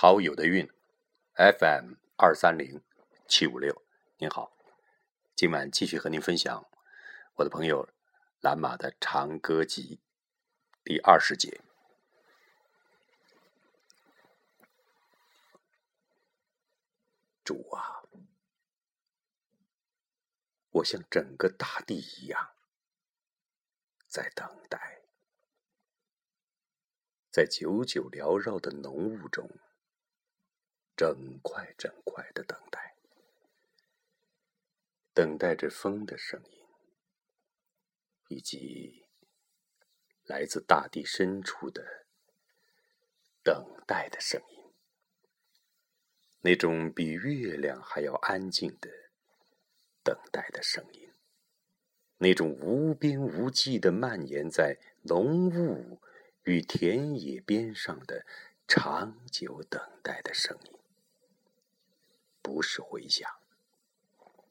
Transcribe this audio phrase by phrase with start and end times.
[0.00, 0.70] 陶友的韵
[1.34, 2.84] ，FM 二三零
[3.26, 3.82] 七五六。
[4.18, 4.56] 您好，
[5.34, 6.70] 今晚继续和您分享
[7.34, 7.88] 我的朋友
[8.40, 9.98] 蓝马的长歌集
[10.84, 11.60] 第二十节。
[17.42, 18.06] 主啊，
[20.70, 22.50] 我像整个大地一样
[24.06, 25.02] 在等待，
[27.32, 29.50] 在久久缭绕的浓雾中，
[30.98, 32.96] 整块整块的等待，
[35.14, 36.66] 等待着风的声音，
[38.26, 39.06] 以及
[40.24, 42.06] 来自大地深处的
[43.44, 44.72] 等待的声音。
[46.40, 48.90] 那种比月亮还要安静的
[50.02, 51.12] 等待的声音，
[52.16, 56.00] 那种无边无际的蔓延在浓雾
[56.42, 58.26] 与田野边上的
[58.66, 60.77] 长久等待的声音，
[62.48, 63.30] 不是回响，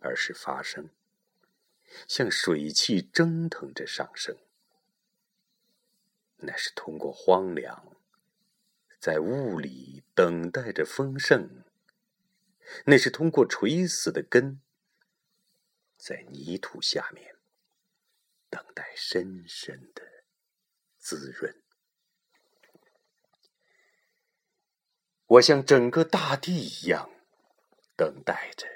[0.00, 0.88] 而是发声，
[2.08, 4.34] 像水汽蒸腾着上升。
[6.36, 7.94] 那是通过荒凉，
[8.98, 11.64] 在雾里等待着丰盛。
[12.86, 14.62] 那是通过垂死的根，
[15.98, 17.36] 在泥土下面
[18.48, 20.24] 等待深深的
[20.96, 21.62] 滋润。
[25.26, 27.10] 我像整个大地一样
[27.96, 28.66] 等待着，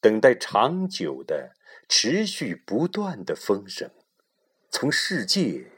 [0.00, 1.54] 等待长久的、
[1.88, 3.90] 持续不断的风声
[4.70, 5.70] 从世界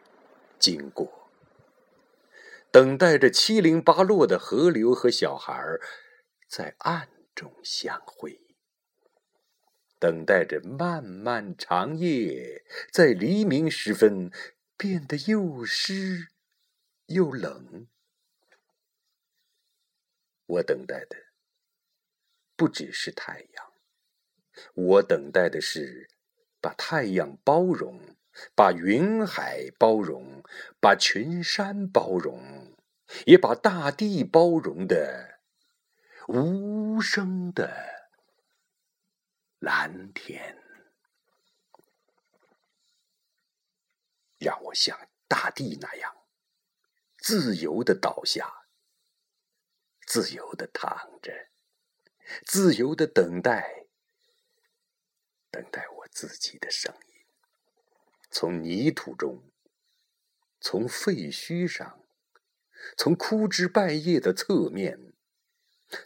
[0.58, 1.30] 经过，
[2.70, 5.54] 等待着七零八落的河流和小孩。
[6.48, 8.38] 在暗中相会，
[9.98, 12.62] 等待着漫漫长夜，
[12.92, 14.30] 在黎明时分
[14.76, 16.28] 变得又湿
[17.06, 17.86] 又冷。
[20.44, 21.16] 我等待的
[22.62, 23.72] 不只是太阳，
[24.74, 26.08] 我等待的是
[26.60, 28.16] 把太阳包容，
[28.54, 30.44] 把云海包容，
[30.80, 32.72] 把群山包容，
[33.26, 35.40] 也把大地包容的。
[36.28, 37.68] 无声的
[39.58, 40.56] 蓝天，
[44.38, 46.16] 让我像大地那样
[47.18, 48.68] 自由的倒下，
[50.06, 51.48] 自由的躺着，
[52.44, 53.86] 自由的等待，
[55.50, 57.24] 等待我自己的声音，
[58.30, 59.42] 从泥土中，
[60.60, 62.04] 从废墟上，
[62.96, 65.12] 从枯枝败叶的侧面。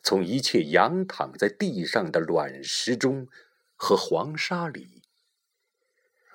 [0.02, 3.28] 从一切仰躺在地上的卵石中
[3.76, 5.04] 和黄沙里，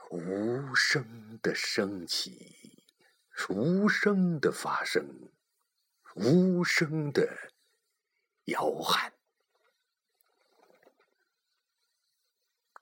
[0.09, 2.85] 无声的升起，
[3.49, 5.29] 无声的发生，
[6.15, 7.51] 无声的
[8.45, 9.11] 摇撼，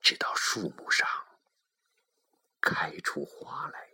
[0.01, 1.07] 直到树木上
[2.61, 3.89] 开出花来，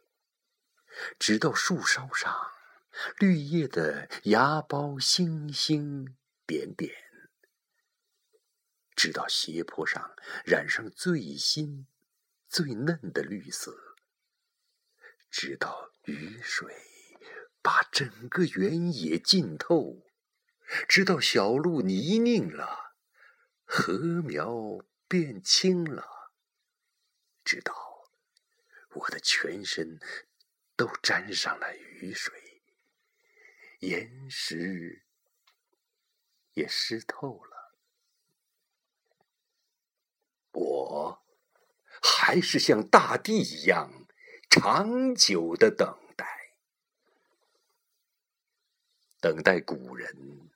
[1.19, 2.51] 直到树梢上
[3.17, 6.17] 绿叶的芽苞星星。
[6.47, 6.93] 点点，
[8.95, 10.15] 直到斜坡上
[10.45, 11.87] 染上最新、
[12.47, 13.75] 最嫩的绿色，
[15.31, 16.71] 直到雨水
[17.63, 20.05] 把整个原野浸透，
[20.87, 22.93] 直到小路泥泞了，
[23.65, 26.31] 禾苗变轻了，
[27.43, 27.73] 直到
[28.91, 29.99] 我的全身
[30.75, 32.61] 都沾上了雨水，
[33.79, 35.01] 岩石。
[36.53, 37.75] 也湿透了，
[40.53, 41.21] 我
[42.01, 44.07] 还是像大地一样
[44.49, 46.53] 长久的等待，
[49.19, 50.49] 等待古人，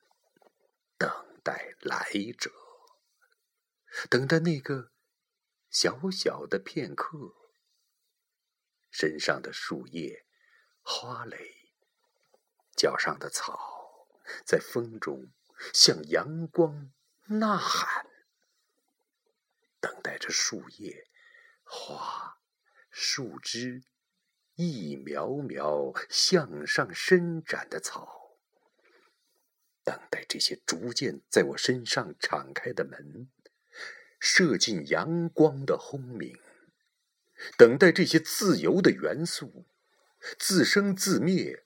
[0.97, 1.11] 等
[1.43, 2.49] 待来者，
[4.09, 4.91] 等待那个
[5.69, 7.35] 小小的片刻，
[8.89, 10.25] 身上的树叶、
[10.81, 11.73] 花蕾、
[12.75, 14.07] 脚上的草，
[14.45, 15.31] 在风中。
[15.74, 16.94] 向阳光
[17.25, 18.06] 呐喊，
[19.81, 21.06] 等待着树叶、
[21.65, 22.39] 花、
[22.89, 23.83] 树枝
[24.56, 28.38] 一苗苗向上伸展的草，
[29.83, 33.30] 等待这些逐渐在我身上敞开的门，
[34.19, 36.38] 射进阳光的轰鸣，
[37.57, 39.66] 等待这些自由的元素
[40.38, 41.63] 自生自灭，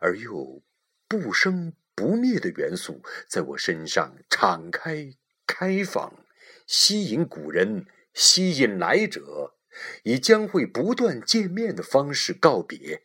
[0.00, 0.62] 而又
[1.06, 1.74] 不生。
[1.96, 5.12] 不灭的元素在我身上敞开、
[5.46, 6.26] 开放，
[6.66, 9.54] 吸引古人，吸引来者，
[10.02, 13.04] 以将会不断见面的方式告别，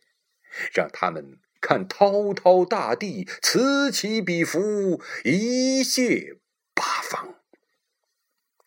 [0.74, 6.39] 让他们看滔滔大地，此起彼伏，一泻。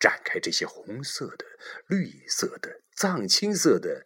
[0.04, 1.46] 展开这些红色的、
[1.86, 4.04] 绿色的、藏青色的、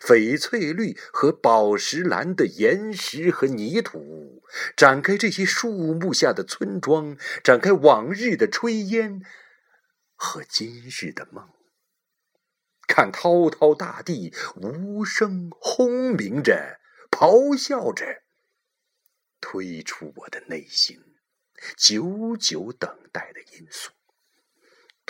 [0.00, 4.44] 翡翠绿和宝石蓝的岩石和泥土，
[4.76, 9.22] 展开这些树木下的村庄，展开往日的炊烟
[10.14, 11.48] 和今日的梦。
[12.86, 16.78] 看滔滔大地无声轰鸣着，
[17.10, 18.22] 咆哮着，
[19.40, 20.96] 推出我的内心
[21.76, 23.90] 久久等待的因素。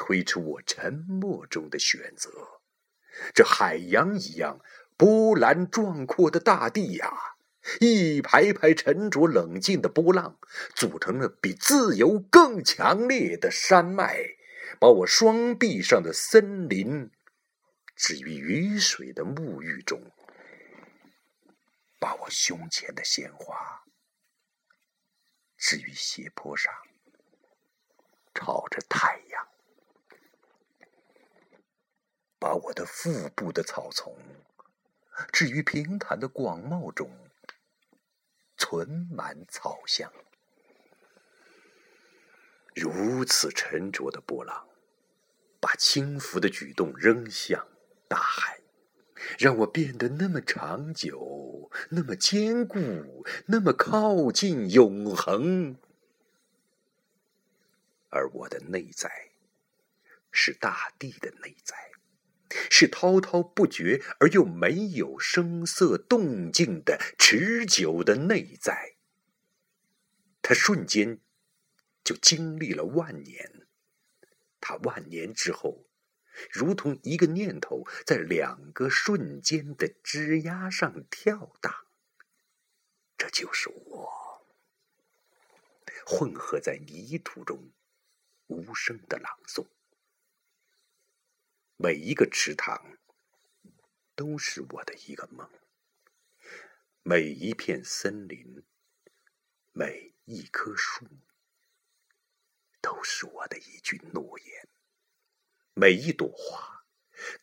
[0.03, 2.31] 推出我沉默中的选择，
[3.35, 4.59] 这海洋一样
[4.97, 7.13] 波澜壮阔的大地呀，
[7.81, 10.39] 一排排沉着冷静的波浪，
[10.75, 14.25] 组成了比自由更强烈的山脉，
[14.81, 17.11] 把我双臂上的森林
[17.95, 20.11] 置于雨水的沐浴中，
[21.99, 23.85] 把我胸前的鲜花
[25.59, 26.73] 置于斜坡上，
[28.33, 29.50] 朝着太阳。
[32.41, 34.17] 把我的腹部的草丛
[35.31, 37.11] 置于平坦的广袤中，
[38.57, 40.11] 存满草香。
[42.75, 44.67] 如此沉着的波浪，
[45.61, 47.69] 把轻浮的举动扔向
[48.09, 48.61] 大海，
[49.39, 55.77] 让我变得那么长久，那么坚固，那么靠近永恒。
[58.09, 59.31] 而我的内在，
[60.33, 61.90] 是大地的内在。
[62.71, 68.97] 是滔滔不绝而又没有声色动静的持久的内在。
[70.43, 71.21] 他瞬间
[72.03, 73.67] 就经历了万年，
[74.61, 75.87] 他万年之后，
[76.51, 81.73] 如同一个念头在两个瞬间的枝桠上跳荡。
[83.17, 84.47] 这就是我，
[86.07, 87.71] 混合在泥土中，
[88.47, 89.67] 无声的朗诵。
[91.83, 92.99] 每一个池塘
[94.15, 95.49] 都是我的一个梦，
[97.03, 98.63] 每一片森林，
[99.73, 101.07] 每一棵树
[102.83, 104.69] 都是我的一句诺言，
[105.73, 106.85] 每一朵花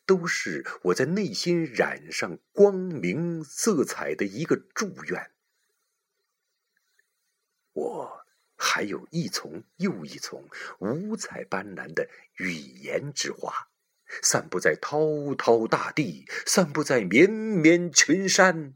[0.06, 5.32] 都是我在内心染上光明色彩的一个祝愿。
[7.72, 8.24] 我
[8.56, 10.48] 还有一丛又一丛
[10.78, 13.68] 五彩斑斓的语言之花。
[14.22, 18.74] 散布在滔滔大地，散布在绵绵群山，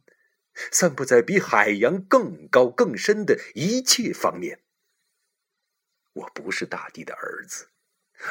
[0.70, 4.62] 散布在比海洋更高更深的一切方面。
[6.12, 7.68] 我不是大地的儿子，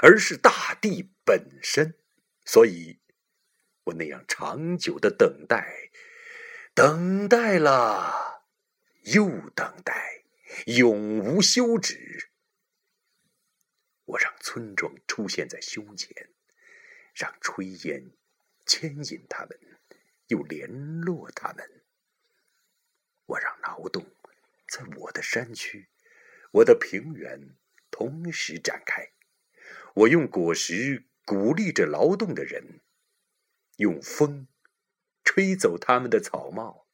[0.02, 1.96] 而是大地本身，
[2.46, 3.00] 所以，
[3.86, 5.90] 我那样长久的等待，
[6.76, 8.44] 等待了，
[9.06, 10.24] 又等待，
[10.68, 12.30] 永无休止。
[14.06, 16.30] 我让村庄出现在胸前。
[17.14, 18.12] 让炊烟
[18.66, 19.60] 牵引他们，
[20.28, 21.84] 又联络他们。
[23.26, 24.06] 我让劳动
[24.68, 25.90] 在我的山区、
[26.52, 27.56] 我的平原
[27.90, 29.12] 同时展开。
[29.94, 32.82] 我用果实鼓励着劳动的人，
[33.78, 34.48] 用风
[35.24, 36.88] 吹走他们的草帽，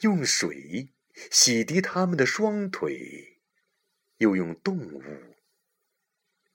[0.00, 0.92] 用水
[1.30, 3.40] 洗涤他们的双腿，
[4.18, 5.02] 又用动物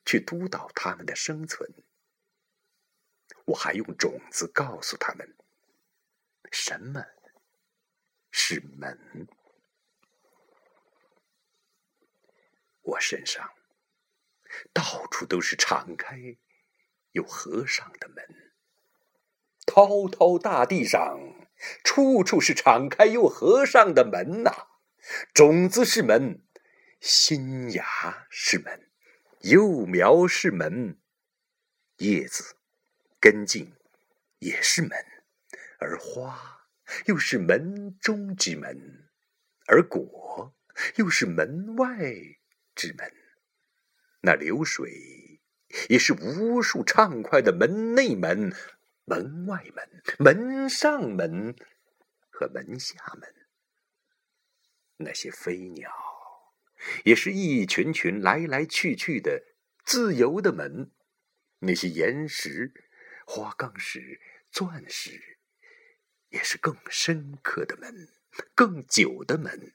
[0.06, 1.74] 去督导他们的生存。
[3.46, 5.36] 我还用种子告诉他们，
[6.52, 7.06] 什么
[8.32, 9.28] 是门。
[12.84, 13.54] 我身上
[14.74, 16.38] 到处都是敞开
[17.12, 18.54] 又合上的门，
[19.66, 21.20] 滔滔大地上
[21.84, 24.68] 处处是敞开又合上的门呐。
[25.34, 26.46] 种子是门，
[27.00, 28.92] 新芽是门，
[29.42, 31.00] 幼苗是门，
[31.98, 32.58] 叶子。
[33.22, 33.72] 根茎
[34.40, 34.92] 也是门，
[35.78, 36.66] 而花
[37.06, 39.08] 又是门中之门，
[39.68, 40.56] 而果
[40.96, 41.88] 又是门外
[42.74, 43.14] 之门。
[44.22, 45.40] 那流水
[45.88, 48.52] 也是无数畅快的门内门、
[49.06, 51.56] 门外门、门上门
[52.32, 53.36] 和门下门。
[54.98, 55.92] 那些飞鸟
[57.06, 59.44] 也是一群群来来去去的
[59.86, 60.90] 自由的门。
[61.60, 62.74] 那些岩石。
[63.26, 64.20] 花岗石、
[64.52, 65.38] 钻石，
[66.30, 68.10] 也是更深刻的门，
[68.56, 69.74] 更久的门，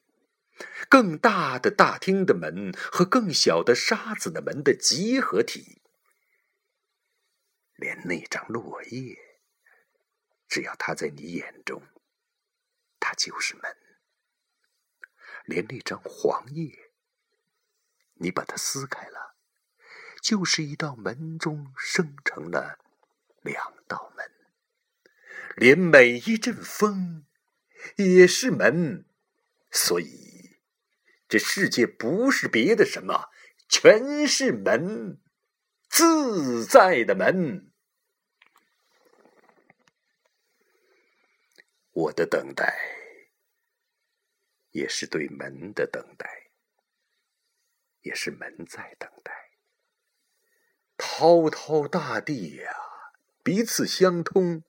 [0.89, 5.83] 更大的大厅的门和更小的沙子的门的集合体。
[7.75, 9.41] 连那张落叶，
[10.49, 11.83] 只要它在你眼中，
[12.99, 13.77] 它就是门。
[15.45, 16.91] 连那张黄叶，
[18.15, 19.37] 你把它撕开了，
[20.23, 22.79] 就是一道门中生成了
[23.47, 24.31] 两道门，
[25.57, 27.25] 连每一阵风
[27.97, 29.07] 也是门，
[29.71, 30.59] 所以
[31.29, 33.31] 这世界不是别的什么，
[33.69, 35.23] 全是门，
[35.89, 37.73] 自在的门。
[41.93, 42.77] 我的等待，
[44.73, 46.51] 也是对门的等待，
[48.03, 49.33] 也是门在等待。
[50.99, 52.71] 滔滔大地呀，
[53.47, 54.65] 彼此相通。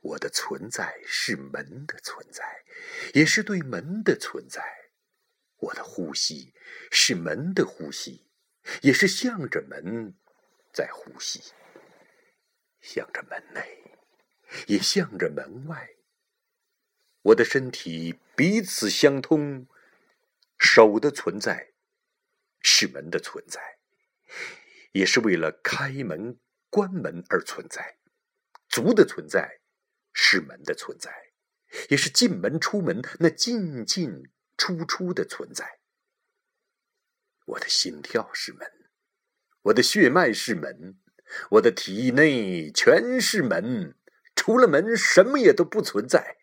[0.00, 2.64] 我的存在是门的存在，
[3.12, 4.62] 也是对门的存在。
[5.58, 6.54] 我的呼吸
[6.90, 8.26] 是门的呼吸，
[8.80, 10.14] 也是向着门
[10.72, 11.52] 在呼吸。
[12.80, 13.92] 向着门内，
[14.68, 15.90] 也向着门外。
[17.20, 19.68] 我的身体彼此相通，
[20.58, 21.74] 手的存在
[22.62, 23.76] 是门的存在，
[24.92, 27.97] 也是为了开门、关门而存在；
[28.68, 29.60] 足的存在
[30.12, 31.10] 是门的存在，
[31.88, 35.78] 也是进门、出门那进进出出的存在。
[37.46, 38.70] 我的心跳是门，
[39.62, 40.98] 我的血脉是门，
[41.52, 43.96] 我的体内全是门，
[44.36, 46.36] 除了门，什么也都不存在。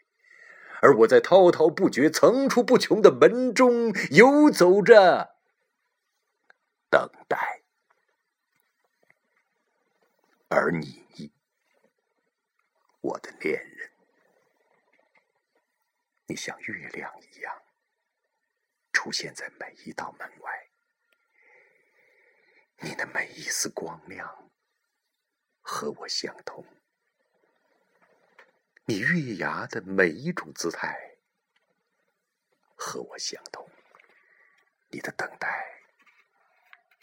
[0.81, 5.35] 而我在滔滔不绝、层出不穷的门中游走着，
[6.89, 7.63] 等待。
[10.47, 11.03] 而你，
[13.05, 13.91] 我的恋人，
[16.25, 17.61] 你像月亮一样
[18.91, 20.69] 出现在每一道门外，
[22.77, 24.49] 你的每一丝光亮
[25.61, 26.65] 和我相同。
[28.85, 31.17] 你月牙的每一种姿态
[32.75, 33.69] 和我相同，
[34.89, 35.79] 你的等待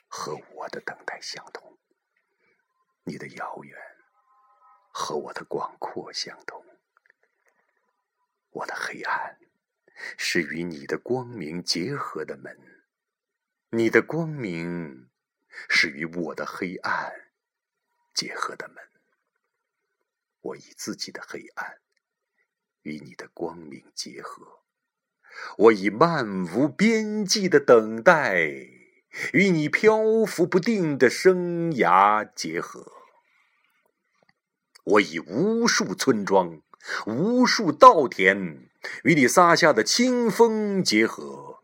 [0.09, 1.79] 和我的等待相同，
[3.05, 3.79] 你的遥远
[4.93, 6.65] 和我的广阔相同。
[8.51, 9.39] 我的黑暗
[10.17, 12.57] 是与你的光明结合的门，
[13.71, 15.09] 你的光明
[15.69, 17.31] 是与我的黑暗
[18.13, 18.77] 结合的门。
[20.43, 21.79] 我以自己的黑暗
[22.83, 24.61] 与你的光明结合，
[25.57, 28.35] 我以漫无边际的等待
[29.33, 33.02] 与你漂浮不定的生涯结合，
[34.85, 36.61] 我以无数村庄、
[37.07, 38.69] 无数稻田
[39.05, 41.63] 与你撒下的清风结合，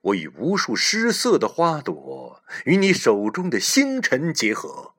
[0.00, 4.94] 我以无数失色的花朵与你手中的星辰结合，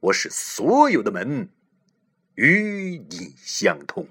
[0.00, 1.50] 我使所有的门。
[2.36, 4.08] 与你相通，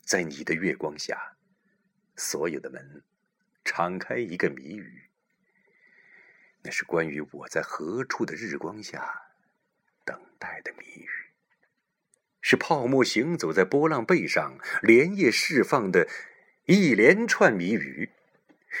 [0.00, 1.36] 在你的月光下，
[2.16, 3.04] 所有的门
[3.62, 5.10] 敞开一个谜语。
[6.62, 9.25] 那是关于我在何处的日光下
[10.38, 11.08] 带的谜语，
[12.40, 16.08] 是泡沫行走在波浪背上连夜释放的
[16.66, 18.10] 一连串谜语，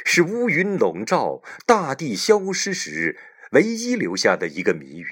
[0.04, 3.18] 是乌云笼罩大地消失时
[3.52, 5.06] 唯一留下的一个谜语。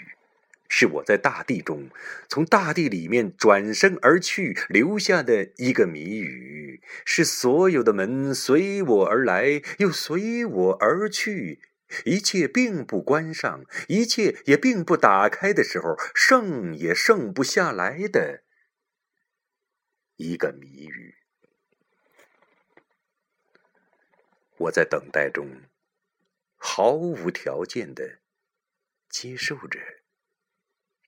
[0.67, 1.91] 是我在大地中，
[2.29, 6.81] 从大地里面转身而去留下的一个谜语。
[7.05, 11.61] 是所有的门随我而来，又随我而去，
[12.05, 18.45] 一切并不关上，一切也并不打开的时候，剩也剩不下来的
[20.17, 21.17] 一个谜语。
[24.59, 25.63] 我在等待中，
[26.57, 28.21] 毫无条件的
[29.09, 29.81] 接受着。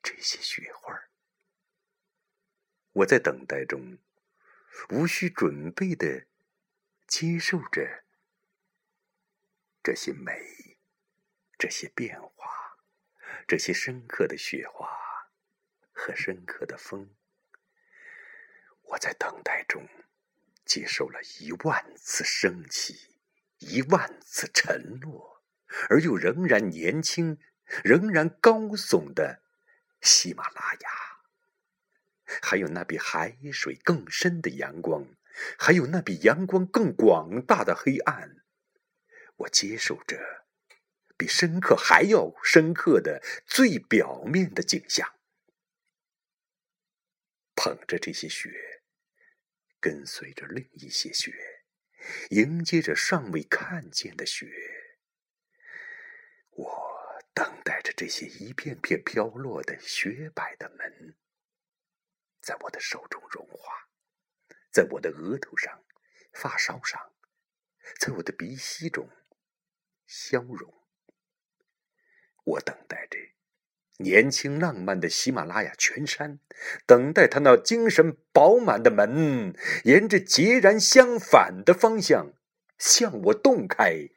[0.02, 0.94] 这些雪花
[2.92, 3.98] 我在等待中，
[4.90, 6.26] 无需准备的
[7.08, 8.04] 接受着
[9.82, 10.32] 这些美，
[11.58, 12.76] 这些变化，
[13.46, 14.88] 这些深刻的雪花
[15.92, 17.10] 和深刻的风。
[18.82, 19.88] 我在等待中，
[20.64, 23.18] 接受了一万次升起，
[23.58, 25.42] 一万次沉落，
[25.88, 27.38] 而又仍然年轻，
[27.82, 29.42] 仍然高耸的。
[30.02, 30.90] 喜马拉雅，
[32.42, 35.06] 还有那比海水更深的阳光，
[35.58, 38.36] 还有那比阳光更广大的黑暗。
[39.38, 40.45] 我接受着
[41.16, 45.18] 比深刻还要深刻的最表面的景象，
[47.54, 48.82] 捧着这些雪，
[49.80, 51.32] 跟随着另一些雪，
[52.30, 54.46] 迎接着尚未看见的雪。
[56.50, 56.96] 我。
[57.36, 61.18] 等待着这些一片片飘落的雪白的门，
[62.40, 63.90] 在我的手中融化，
[64.72, 65.84] 在我的额头上
[66.32, 67.12] 发梢上，
[68.00, 69.10] 在我的鼻息中
[70.06, 70.85] 消融。
[72.46, 73.18] 我等待着
[73.98, 76.38] 年轻浪漫的喜马拉雅全山，
[76.86, 79.52] 等待他那精神饱满的门，
[79.84, 82.34] 沿着截然相反的方向
[82.78, 84.10] 向我洞开，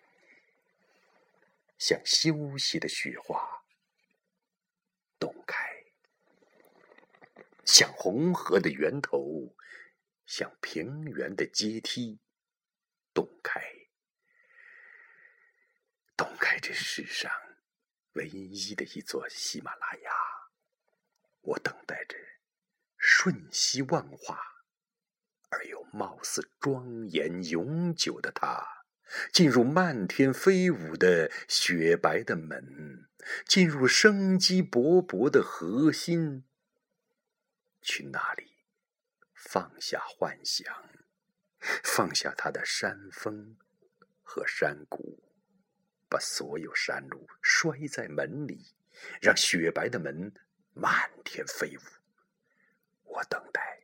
[1.78, 3.64] 像休息的雪花
[5.18, 5.86] 洞开，
[7.66, 9.56] 像红河的源头，
[10.26, 12.20] 像平原的阶梯
[13.14, 13.60] 洞开，
[16.16, 17.32] 洞开这世上。
[18.14, 20.12] 唯一的一座喜马拉雅，
[21.42, 22.18] 我等待着
[22.98, 24.40] 瞬息万化
[25.50, 28.84] 而又貌似庄严永久的它，
[29.32, 33.08] 进入漫天飞舞的雪白的门，
[33.46, 36.44] 进入生机勃勃的核心，
[37.82, 38.58] 去那里
[39.34, 40.90] 放下幻想，
[41.84, 43.58] 放下它的山峰
[44.24, 45.29] 和山谷。
[46.10, 48.74] 把所有山路摔在门里，
[49.22, 50.34] 让雪白的门
[50.74, 51.82] 漫天飞舞。
[53.04, 53.84] 我等待，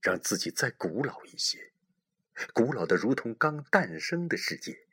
[0.00, 1.72] 让自己再古老一些，
[2.54, 4.86] 古老的如同刚诞生的世界，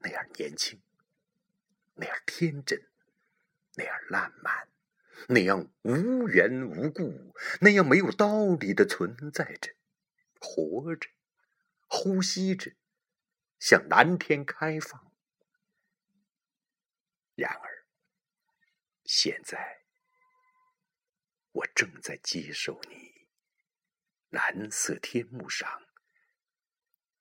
[0.00, 0.80] 那样年轻，
[1.94, 2.86] 那样天真，
[3.76, 4.68] 那样烂漫，
[5.28, 9.72] 那样无缘无故，那样没有道理的存在着，
[10.38, 11.08] 活着，
[11.86, 12.72] 呼吸着，
[13.58, 15.09] 向蓝天开放。
[17.34, 17.86] 然而，
[19.04, 19.84] 现在
[21.52, 23.28] 我正在接受你
[24.28, 25.88] 蓝色天幕上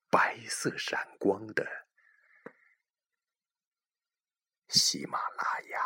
[0.09, 1.87] 白色闪光的
[4.67, 5.81] 喜马拉雅。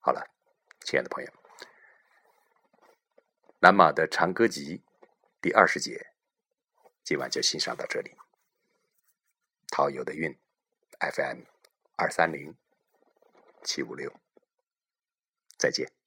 [0.00, 0.30] 好了，
[0.84, 1.30] 亲爱的朋友，
[3.60, 4.78] 《南马的长歌集》
[5.40, 6.14] 第二十节，
[7.02, 8.19] 今晚就欣赏到这里。
[9.76, 10.38] 好友的韵
[10.98, 11.44] ，FM
[11.96, 12.54] 二三零
[13.62, 14.12] 七五六，
[15.56, 15.99] 再见。